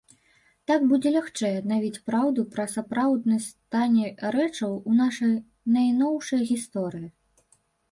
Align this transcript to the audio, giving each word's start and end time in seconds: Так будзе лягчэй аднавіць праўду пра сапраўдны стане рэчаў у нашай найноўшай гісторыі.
Так 0.69 0.85
будзе 0.93 1.09
лягчэй 1.15 1.53
аднавіць 1.57 2.01
праўду 2.11 2.45
пра 2.55 2.65
сапраўдны 2.75 3.37
стане 3.49 4.07
рэчаў 4.39 4.71
у 4.89 4.97
нашай 5.05 5.39
найноўшай 5.79 6.41
гісторыі. 6.57 7.09